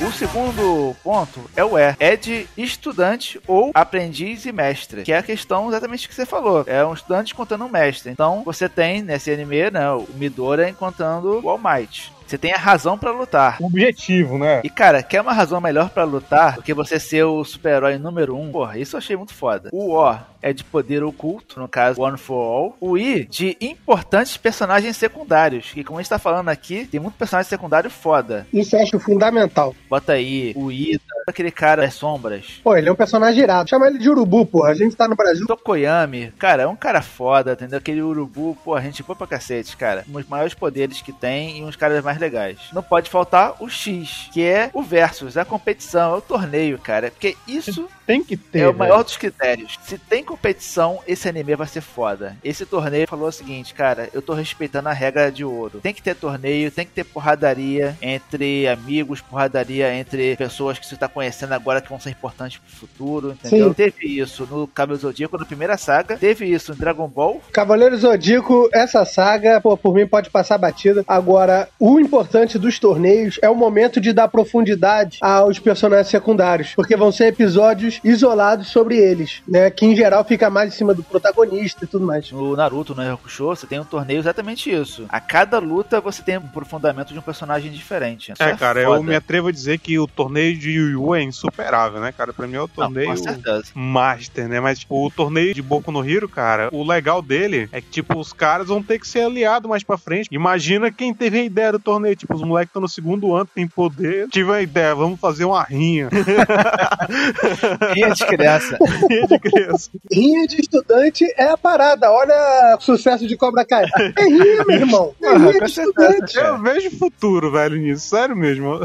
[0.00, 1.94] O segundo ponto é o E.
[1.98, 5.02] É de estudante ou aprendiz e mestre.
[5.02, 6.64] Que é a questão exatamente que você falou.
[6.66, 8.10] É um estudante encontrando um mestre.
[8.10, 12.12] Então você tem nesse anime, né, o Midora encontrando o All Might.
[12.30, 13.56] Você tem a razão pra lutar.
[13.58, 14.60] O objetivo, né?
[14.62, 18.36] E cara, quer uma razão melhor pra lutar do que você ser o super-herói número
[18.36, 18.52] um?
[18.52, 19.68] Porra, isso eu achei muito foda.
[19.72, 22.76] O O é de poder oculto, no caso One for All.
[22.80, 27.14] O I de importantes personagens secundários, que como a gente tá falando aqui, tem muito
[27.14, 28.46] personagem secundário foda.
[28.52, 29.74] Isso eu acho fundamental.
[29.88, 32.60] Bota aí o Ida, aquele cara das sombras.
[32.62, 33.68] Pô, ele é um personagem irado.
[33.68, 34.70] Chama ele de urubu, porra.
[34.70, 35.46] A gente tá no Brasil.
[35.46, 37.78] Tokoyami, cara, é um cara foda, entendeu?
[37.78, 40.04] Aquele urubu, pô, a gente pô pra cacete, cara.
[40.08, 42.58] Um dos maiores poderes que tem e uns caras mais legais.
[42.72, 47.10] Não pode faltar o X, que é o versus, a competição, é o torneio, cara.
[47.10, 48.60] Porque isso Tem que ter.
[48.60, 49.78] é o maior dos critérios.
[49.82, 52.36] Se tem competição, esse anime vai ser foda.
[52.44, 55.80] Esse torneio falou o seguinte, cara, eu tô respeitando a regra de ouro.
[55.82, 60.94] Tem que ter torneio, tem que ter porradaria entre amigos, porradaria entre pessoas que você
[60.94, 63.68] tá conhecendo agora que vão ser importantes pro futuro, entendeu?
[63.68, 63.74] Sim.
[63.74, 66.16] Teve isso no Cabelo Zodíaco, na primeira saga.
[66.16, 67.42] Teve isso em Dragon Ball.
[67.52, 71.04] Cavaleiro Zodíaco, essa saga, pô, por mim pode passar batida.
[71.08, 76.96] Agora, o importante dos torneios é o momento de dar profundidade aos personagens secundários, porque
[76.96, 79.70] vão ser episódios isolados sobre eles, né?
[79.70, 82.30] Que em geral fica mais em cima do protagonista e tudo mais.
[82.30, 85.04] No Naruto, no Hakusho, você tem um torneio exatamente isso.
[85.08, 88.32] A cada luta você tem um aprofundamento de um personagem diferente.
[88.32, 89.02] Isso É, cara, eu foda.
[89.02, 92.32] me atrevo a dizer que o torneio de Yu Yu é insuperável, né, cara?
[92.32, 93.64] Pra mim é o Não, torneio com certeza.
[93.74, 94.60] master, né?
[94.60, 98.18] Mas tipo, o torneio de Boku no Hero, cara, o legal dele é que, tipo,
[98.18, 100.28] os caras vão ter que ser aliados mais pra frente.
[100.30, 102.16] Imagina quem teve a ideia do torneio.
[102.16, 104.28] Tipo, os moleques estão no segundo ano, tem poder.
[104.28, 106.08] Tive a ideia, vamos fazer uma rinha.
[107.94, 108.78] Rinha de criança.
[109.08, 109.90] rinha de criança.
[110.12, 112.10] Rinha de estudante é a parada.
[112.10, 113.84] Olha o sucesso de Cobra Kai.
[114.16, 115.14] É rinha, meu irmão.
[115.22, 116.36] É rinha de certeza, estudante.
[116.36, 118.08] Eu vejo futuro, velho, nisso.
[118.08, 118.80] Sério mesmo.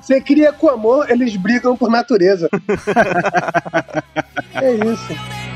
[0.00, 2.48] Você cria com amor, eles brigam por natureza.
[4.54, 5.53] é isso.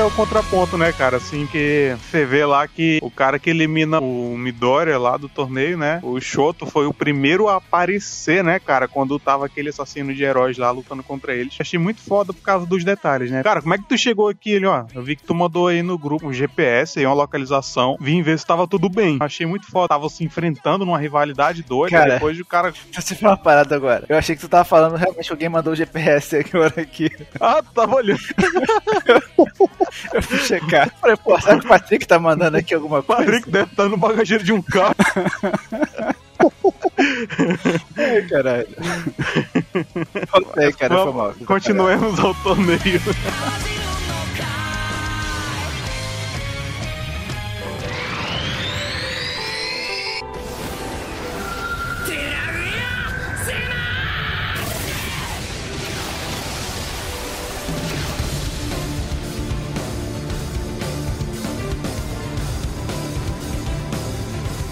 [0.00, 1.16] É o contraponto, né, cara?
[1.16, 5.78] Assim, que você vê lá que o cara que elimina o Midoriya lá do torneio,
[5.78, 6.00] né?
[6.02, 8.86] O Shoto foi o primeiro a aparecer, né, cara?
[8.86, 11.56] Quando tava aquele assassino de heróis lá lutando contra eles.
[11.58, 13.42] Achei muito foda por causa dos detalhes, né?
[13.42, 14.50] Cara, como é que tu chegou aqui?
[14.50, 17.96] Ele, ó, eu vi que tu mandou aí no grupo um GPS aí, uma localização.
[17.98, 19.16] Vim ver se tava tudo bem.
[19.20, 19.88] Achei muito foda.
[19.88, 21.96] Tava se enfrentando numa rivalidade doida.
[21.96, 22.14] Cara.
[22.14, 22.70] Depois o cara.
[22.70, 24.04] Te falar uma parada agora.
[24.08, 27.10] Eu achei que tu tava falando, realmente alguém mandou o GPS agora aqui.
[27.40, 28.20] Ah, tu tava olhando.
[30.12, 30.90] Eu fui checar.
[31.00, 33.22] Falei, pô, será que o Patrick tá mandando aqui alguma O coisa?
[33.24, 34.94] Patrick deve estar no bagageiro de um carro.
[37.96, 38.68] Ai, caralho.
[40.32, 41.34] Volta aí, cara, foi mal.
[41.46, 42.78] Continuemos ao torneio.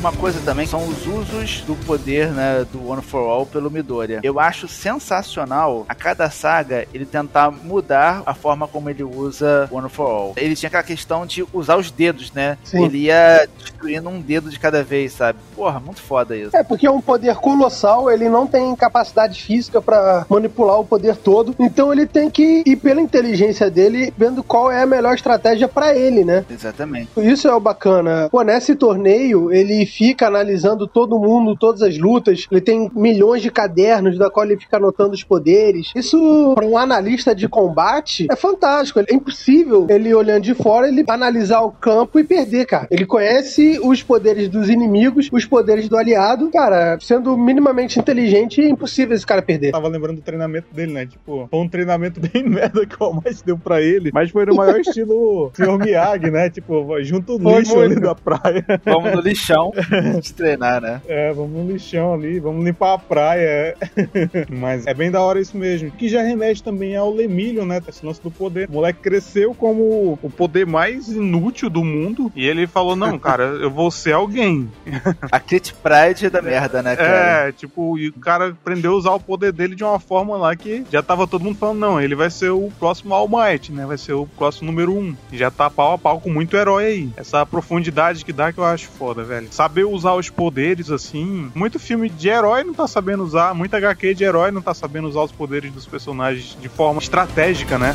[0.05, 4.21] Uma coisa também são os usos do poder, né, do One for All pelo Midoriya.
[4.23, 9.88] Eu acho sensacional a cada saga ele tentar mudar a forma como ele usa One
[9.88, 10.33] for All.
[10.37, 12.59] Ele tinha aquela questão de usar os dedos, né?
[12.64, 12.85] Sim.
[12.85, 15.38] Ele ia destruindo um dedo de cada vez, sabe?
[15.57, 16.55] Porra, muito foda isso.
[16.55, 21.17] É, porque é um poder colossal, ele não tem capacidade física pra manipular o poder
[21.17, 25.67] todo, então ele tem que ir pela inteligência dele, vendo qual é a melhor estratégia
[25.67, 26.45] pra ele, né?
[26.51, 27.09] Exatamente.
[27.17, 28.29] Isso é o bacana.
[28.31, 32.47] Pô, nesse torneio, ele fica analisando todo mundo, todas as lutas.
[32.51, 35.93] Ele tem milhões de cadernos da qual ele fica anotando os poderes.
[35.95, 39.01] Isso, para um analista de combate, é fantástico.
[39.01, 42.89] É impossível ele, olhando de fora, ele analisar o campo e perder, cara.
[42.91, 46.51] Ele conhece os poderes dos inimigos, os poderes do aliado.
[46.51, 49.71] Cara, sendo minimamente inteligente, é impossível esse cara perder.
[49.71, 51.07] Tava lembrando do treinamento dele, né?
[51.07, 54.57] Tipo, foi um treinamento bem merda que o Almighty deu pra ele, mas foi no
[54.57, 55.79] maior estilo Sr.
[55.79, 56.51] Miyagi, né?
[56.51, 58.65] Tipo, junto o lixo ali da praia.
[58.85, 59.73] Vamos no lixão
[60.20, 61.01] de treinar, né?
[61.07, 63.77] É, vamos no lixão ali, vamos limpar a praia.
[64.49, 65.90] Mas é bem da hora isso mesmo.
[65.90, 67.81] Que já remete também ao Lemillion, né?
[67.87, 68.68] Esse lance do poder.
[68.68, 72.33] O moleque cresceu como o poder mais inútil do mundo.
[72.35, 74.70] E ele falou: Não, cara, eu vou ser alguém.
[75.31, 77.49] A Kit Pride é da merda, né, cara?
[77.49, 80.55] É, tipo, e o cara aprendeu a usar o poder dele de uma forma lá
[80.55, 83.87] que já tava todo mundo falando, não, ele vai ser o próximo All Might, né?
[83.87, 85.14] Vai ser o próximo número um.
[85.33, 87.11] E já tá pau a pau com muito herói aí.
[87.16, 89.49] Essa profundidade que dá que eu acho foda, velho.
[89.75, 91.51] Saber usar os poderes, assim.
[91.53, 95.09] Muito filme de herói não tá sabendo usar, muita HQ de herói não tá sabendo
[95.09, 97.93] usar os poderes dos personagens de forma estratégica, né?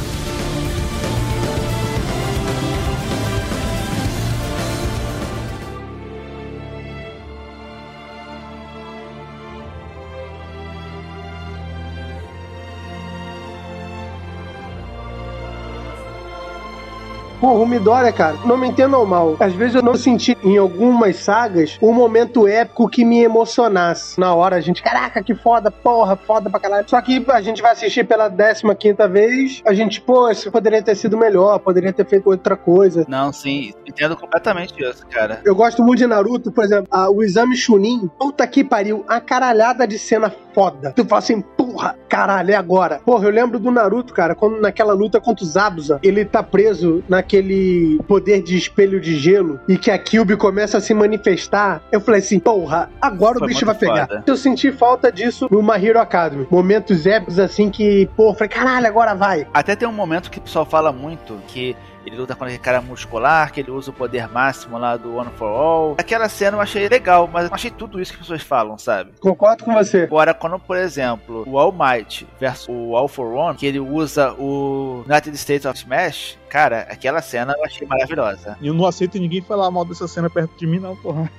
[17.40, 19.38] Porra, o Midoriya, cara, não me entendam mal.
[19.40, 24.20] Às vezes eu não senti em algumas sagas um momento épico que me emocionasse.
[24.20, 26.90] Na hora a gente, caraca, que foda, porra, foda pra caralho.
[26.90, 30.82] Só que a gente vai assistir pela 15 quinta vez, a gente, pô, isso poderia
[30.82, 33.06] ter sido melhor, poderia ter feito outra coisa.
[33.08, 35.40] Não, sim, entendo completamente isso, cara.
[35.46, 39.22] Eu gosto muito de Naruto, por exemplo, a- o exame Chunin, puta que pariu, a
[39.22, 40.92] caralhada de cena foda.
[40.96, 43.00] Tu fala assim, porra, caralho, é agora.
[43.06, 47.04] Porra, eu lembro do Naruto, cara, quando naquela luta contra o Zabuza, ele tá preso
[47.30, 51.82] naquele poder de espelho de gelo e que a Kyuubi começa a se manifestar.
[51.92, 54.08] Eu falei assim, porra, agora Foi o bicho vai pegar.
[54.08, 54.24] foda.
[54.26, 56.48] Eu senti falta disso no My Hero Academy.
[56.50, 59.46] Momentos épicos assim que, porra, falei, caralho, agora vai.
[59.54, 61.76] Até tem um momento que o pessoal fala muito que
[62.06, 65.32] ele luta com aquele cara muscular, que ele usa o poder máximo lá do One
[65.38, 65.96] for All.
[65.98, 69.12] Aquela cena eu achei legal, mas achei tudo isso que as pessoas falam, sabe?
[69.20, 70.04] Concordo com você.
[70.04, 74.34] Agora, quando, por exemplo, o All Might versus o All for One, que ele usa
[74.34, 78.58] o United States of Smash, cara, aquela cena eu achei maravilhosa.
[78.62, 81.30] E eu não aceito ninguém falar mal dessa cena perto de mim, não, porra.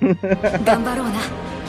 [0.65, 1.60] 頑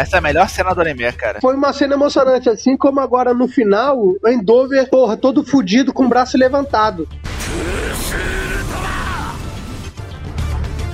[0.00, 1.42] Essa é a melhor cena do anime, cara.
[1.42, 6.06] Foi uma cena emocionante, assim como agora no final, o Endover, porra, todo fudido com
[6.06, 7.06] o braço levantado.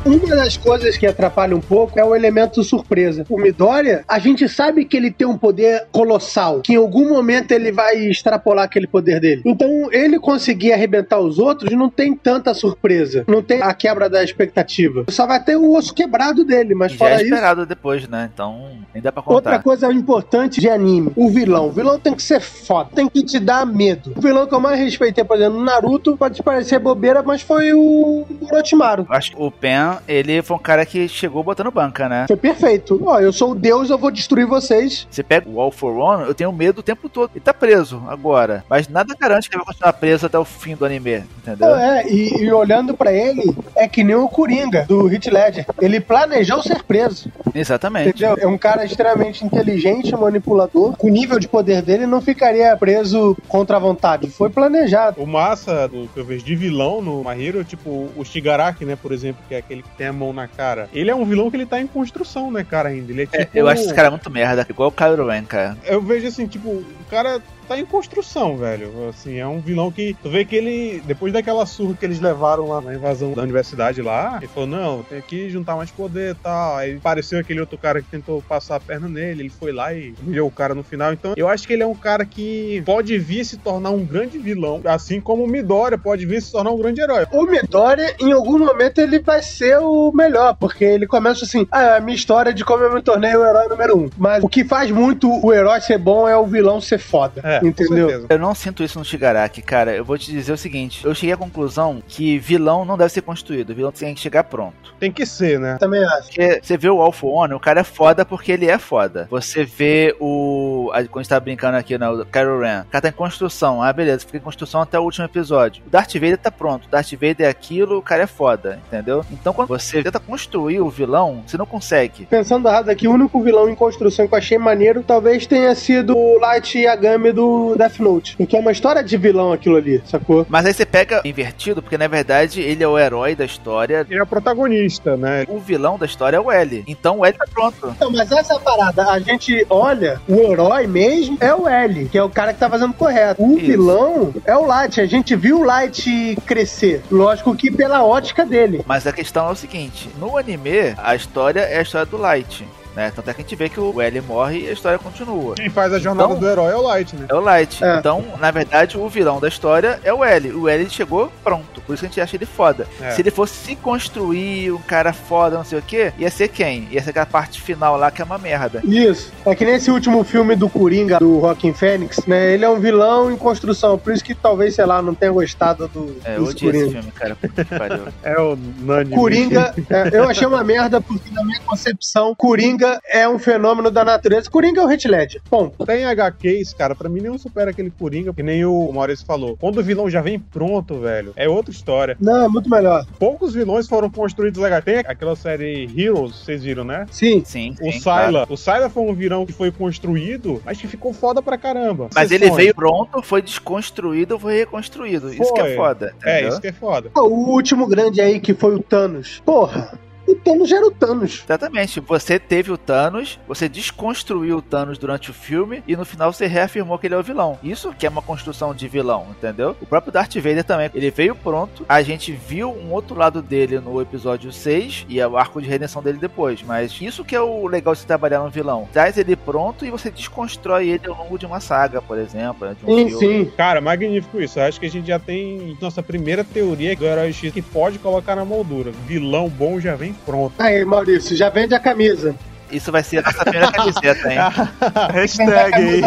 [0.07, 3.25] Uma das coisas que atrapalha um pouco é o elemento surpresa.
[3.29, 7.51] O Midoriya, a gente sabe que ele tem um poder colossal, que em algum momento
[7.51, 9.43] ele vai extrapolar aquele poder dele.
[9.45, 13.25] Então, ele conseguir arrebentar os outros não tem tanta surpresa.
[13.27, 15.05] Não tem a quebra da expectativa.
[15.09, 17.25] Só vai ter o osso quebrado dele, mas já fora é isso...
[17.25, 18.31] esperado depois, né?
[18.33, 19.63] Então, nem dá pra Outra contar.
[19.65, 21.67] coisa importante de anime, o vilão.
[21.67, 24.13] O vilão tem que ser foda, tem que te dar medo.
[24.17, 27.75] O vilão que eu mais respeitei, por exemplo, no Naruto, pode parecer bobeira, mas foi
[27.75, 29.07] o Orochimaru.
[29.09, 32.27] Acho que o Pen, ele foi um cara que chegou botando banca, né?
[32.27, 33.01] Foi perfeito.
[33.05, 35.07] Ó, eu sou o Deus, eu vou destruir vocês.
[35.11, 37.31] Você pega o All for One, eu tenho medo o tempo todo.
[37.35, 38.65] Ele tá preso agora.
[38.69, 41.75] Mas nada garante que ele vai continuar preso até o fim do anime, entendeu?
[41.75, 45.67] É, e, e olhando pra ele, é que nem o Coringa, do Hit Ledger.
[45.81, 48.11] Ele planejou ser preso, Exatamente.
[48.11, 48.37] entendeu?
[48.39, 50.97] É um cara extremamente inteligente, manipulador.
[50.97, 54.29] Com o nível de poder dele, não ficaria preso contra a vontade.
[54.31, 55.23] Foi planejado.
[55.23, 59.13] O massa do que eu vejo de vilão no Mahiro, tipo o Shigaraki, né, por
[59.13, 60.89] exemplo, que é aquele que tem a mão na cara.
[60.93, 63.13] Ele é um vilão que ele tá em construção, né, cara, ainda.
[63.13, 63.37] Ele é tipo.
[63.37, 65.77] É, eu acho esse cara muito merda, igual o Kylo Ren, cara.
[65.85, 69.09] Eu vejo assim, tipo, o cara tá em construção, velho.
[69.09, 70.17] Assim, é um vilão que.
[70.23, 74.01] Tu vê que ele, depois daquela surra que eles levaram lá na invasão da universidade
[74.03, 76.77] lá, ele falou: não, tem que juntar mais poder e tal.
[76.77, 80.15] Aí apareceu aquele outro cara que tentou passar a perna nele, ele foi lá e
[80.23, 81.13] humilhou o cara no final.
[81.13, 84.39] Então, eu acho que ele é um cara que pode vir se tornar um grande
[84.39, 87.27] vilão, assim como o Midoriya pode vir se tornar um grande herói.
[87.33, 91.83] O Midoriya, em algum momento, ele vai ser o melhor, porque ele começa assim, ah,
[91.83, 94.11] é a minha história de como eu me tornei o herói número um.
[94.17, 97.56] Mas o que faz muito o herói ser bom é o vilão ser foda, É,
[97.61, 98.27] com entendeu?
[98.29, 99.95] Eu não sinto isso no Shigaraki, cara.
[99.95, 103.23] Eu vou te dizer o seguinte: eu cheguei à conclusão que vilão não deve ser
[103.23, 104.95] construído, vilão tem que chegar pronto.
[104.99, 105.77] Tem que ser, né?
[105.79, 106.29] Também acho.
[106.29, 109.27] Porque você vê o Alpha One, o cara é foda porque ele é foda.
[109.31, 110.91] Você vê o.
[110.93, 112.09] Quando a gente tá brincando aqui, né?
[112.09, 112.83] O Kylo Ren.
[112.83, 113.83] O cara tá em construção.
[113.83, 115.83] Ah, beleza, fica em construção até o último episódio.
[115.87, 116.87] O Darth Vader tá pronto.
[116.87, 119.25] O Darth Vader é aquilo, o cara é foda, entendeu?
[119.31, 122.27] Então quando você tenta construir o vilão, você não consegue.
[122.27, 126.17] Pensando errado aqui, o único vilão em construção que eu achei maneiro talvez tenha sido
[126.17, 127.46] o Light Yagami do
[127.77, 128.37] Death Note.
[128.37, 130.47] Porque é uma história de vilão aquilo ali, sacou?
[130.49, 134.07] Mas aí você pega invertido, porque na verdade ele é o herói da história.
[134.09, 135.45] Ele é o protagonista, né?
[135.49, 136.85] O vilão da história é o L.
[136.87, 137.89] Então o L tá pronto.
[137.89, 139.11] Então, mas essa é a parada.
[139.11, 142.69] A gente olha, o herói mesmo é o L, que é o cara que tá
[142.69, 143.43] fazendo correto.
[143.43, 143.67] O Isso.
[143.67, 145.01] vilão é o Light.
[145.01, 147.03] A gente viu o Light crescer.
[147.11, 148.83] Lógico que pela ótica dele.
[148.87, 152.67] Mas a questão é o seguinte: no anime, a história é a história do Light.
[152.97, 153.13] Né?
[153.15, 155.55] Tanto é que a gente vê que o L morre e a história continua.
[155.55, 157.27] Quem faz a jornada Então- do herói é o Light, né?
[157.29, 157.85] É o Light.
[157.85, 157.99] É.
[157.99, 160.53] Então, na verdade, o vilão da história é o L.
[160.53, 161.81] O L chegou pronto.
[161.83, 162.87] Por isso que a gente acha ele foda.
[163.01, 163.11] É.
[163.11, 166.89] Se ele fosse se construir um cara foda, não sei o que, ia ser quem?
[166.91, 168.81] Ia ser aquela parte final lá que é uma merda.
[168.83, 169.31] Isso.
[169.45, 172.53] É que nesse último filme do Coringa, do Rockin' Fênix, né?
[172.55, 173.99] Ele é um vilão em construção.
[173.99, 176.91] Por isso que talvez, sei lá, não tenha gostado do, É, eu odiei esse Coringa.
[176.91, 177.37] filme, cara.
[177.37, 178.03] Puta que pariu.
[178.25, 179.15] É o Nani.
[179.15, 183.91] Coringa, é, eu achei uma merda porque na minha concepção, Coringa Coringa é um fenômeno
[183.91, 184.51] da natureza.
[184.51, 185.41] Coringa é o Heath Ledger.
[185.51, 185.85] Ponto.
[185.85, 189.57] Tem HQs, cara, pra mim nenhum supera aquele Coringa, que nem o Maurício falou.
[189.57, 192.17] Quando o vilão já vem pronto, velho, é outra história.
[192.21, 193.05] Não, é muito melhor.
[193.19, 194.81] Poucos vilões foram construídos legal.
[194.83, 197.07] Tem aquela série Heroes, vocês viram, né?
[197.11, 197.43] Sim.
[197.45, 198.29] Sim, O sim, Syla.
[198.31, 198.47] claro.
[198.53, 202.09] O Syla foi um vilão que foi construído, mas que ficou foda pra caramba.
[202.15, 205.33] Mas ele veio pronto, foi desconstruído, foi reconstruído.
[205.33, 205.77] Isso que é Foi.
[205.77, 206.15] foda.
[206.25, 206.49] É, entendeu?
[206.51, 207.11] isso que é foda.
[207.17, 209.43] O último grande aí que foi o Thanos.
[209.45, 211.45] Porra, o Thanos já era o Thanos.
[211.45, 212.01] Exatamente.
[212.01, 216.47] Você teve o Thanos, você desconstruiu o Thanos durante o filme e no final você
[216.47, 217.59] reafirmou que ele é o vilão.
[217.63, 219.77] Isso que é uma construção de vilão, entendeu?
[219.81, 220.91] O próprio Darth Vader também.
[220.95, 225.27] Ele veio pronto, a gente viu um outro lado dele no episódio 6 e é
[225.27, 226.63] o arco de redenção dele depois.
[226.63, 228.89] Mas isso que é o legal de se trabalhar no vilão.
[228.93, 232.77] Traz ele pronto e você desconstrói ele ao longo de uma saga, por exemplo, né,
[232.79, 233.45] de um Sim, filme.
[233.45, 233.53] sim.
[233.57, 234.59] Cara, magnífico isso.
[234.59, 237.99] Eu acho que a gente já tem nossa primeira teoria do herói X que pode
[237.99, 238.91] colocar na moldura.
[239.07, 240.55] Vilão bom já vem pronto.
[240.59, 242.35] Aí, Maurício, já vende a camisa.
[242.71, 244.39] Isso vai ser a nossa primeira camiseta, hein?
[245.13, 246.03] Hashtag aí.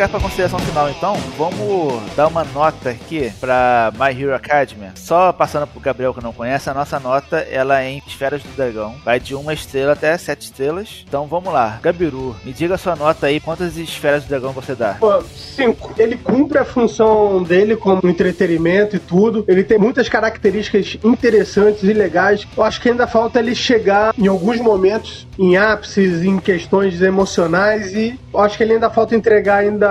[0.00, 1.14] Chegar pra consideração final então.
[1.36, 4.92] Vamos dar uma nota aqui pra My Hero Academia.
[4.94, 8.48] Só passando pro Gabriel que não conhece, a nossa nota ela é em esferas do
[8.56, 8.94] dragão.
[9.04, 11.04] Vai de uma estrela até sete estrelas.
[11.06, 11.78] Então vamos lá.
[11.82, 13.40] Gabiru, me diga a sua nota aí.
[13.40, 14.96] Quantas esferas do dragão você dá?
[14.98, 15.92] Pô, cinco.
[15.98, 19.44] Ele cumpre a função dele como entretenimento e tudo.
[19.46, 22.48] Ele tem muitas características interessantes e legais.
[22.56, 27.94] Eu acho que ainda falta ele chegar em alguns momentos em ápices, em questões emocionais
[27.94, 29.89] e eu acho que ele ainda falta entregar ainda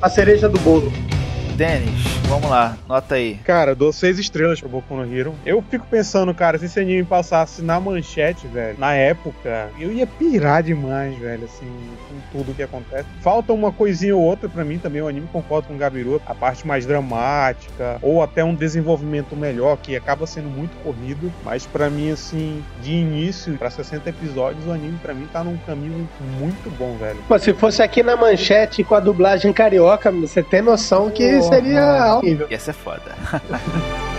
[0.00, 0.92] a cereja do bolo.
[1.60, 2.74] Denis, vamos lá.
[2.88, 3.34] Nota aí.
[3.44, 5.34] Cara, eu dou seis estrelas pro Boku no Hero.
[5.44, 10.06] Eu fico pensando, cara, se esse anime passasse na manchete, velho, na época, eu ia
[10.06, 11.70] pirar demais, velho, assim,
[12.08, 13.04] com tudo que acontece.
[13.20, 16.34] Falta uma coisinha ou outra pra mim também, o anime concordo com o Gabiru, a
[16.34, 21.90] parte mais dramática, ou até um desenvolvimento melhor, que acaba sendo muito corrido, mas pra
[21.90, 26.08] mim, assim, de início, pra 60 episódios, o anime pra mim tá num caminho
[26.38, 27.18] muito bom, velho.
[27.28, 31.49] Pô, se fosse aqui na manchete com a dublagem carioca, você tem noção que Porra.
[31.50, 32.46] Seria nível.
[32.50, 33.14] Ia ser foda.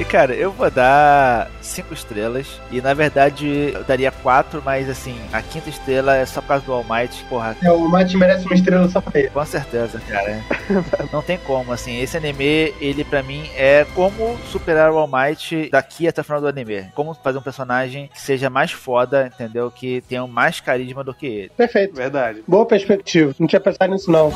[0.00, 2.46] E cara, eu vou dar cinco estrelas.
[2.70, 6.64] E na verdade eu daria quatro, mas assim, a quinta estrela é só por causa
[6.64, 7.24] do All Might.
[7.24, 9.30] Porra, É, O Mate merece uma estrela só pra ele.
[9.30, 10.40] Com certeza, cara.
[11.12, 11.98] Não tem como, assim.
[12.00, 16.40] Esse anime, ele pra mim é como superar o All Might daqui até o final
[16.40, 16.86] do anime.
[16.94, 19.68] Como fazer um personagem que seja mais foda, entendeu?
[19.68, 21.50] Que tenha mais carisma do que ele.
[21.56, 21.96] Perfeito.
[21.96, 22.44] Verdade.
[22.46, 23.34] Boa perspectiva.
[23.36, 24.32] Não tinha pensado nisso, não.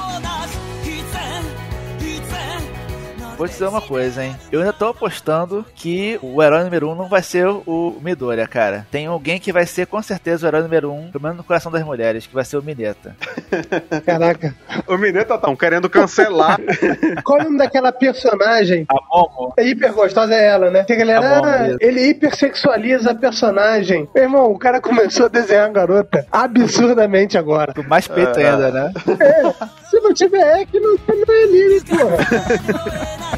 [3.36, 4.36] Vou te dizer uma coisa, hein?
[4.50, 8.86] Eu ainda tô apostando que o herói número um não vai ser o Midoriya, cara.
[8.90, 11.72] Tem alguém que vai ser com certeza o herói número um, pelo menos no coração
[11.72, 13.16] das mulheres, que vai ser o Mineta.
[14.04, 14.54] Caraca.
[14.86, 16.58] O Mineta tá querendo cancelar.
[17.24, 18.86] Qual é o nome daquela personagem?
[18.88, 19.54] A Momo.
[19.56, 20.84] É hiper gostosa é ela, né?
[20.84, 21.78] Tem a galera, ah, beleza.
[21.80, 24.08] ele hipersexualiza a personagem.
[24.14, 27.72] Meu irmão, o cara começou a desenhar a garota absurdamente agora.
[27.74, 28.92] Com mais peito ainda, né?
[29.20, 29.52] É,
[29.88, 33.22] se não tiver é que não, não é anime, porra.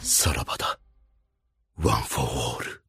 [0.00, 0.78] さらばだ。
[1.76, 2.83] ワン・フォー・オール。